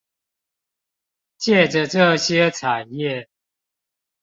[1.37, 3.27] 藉著這些產業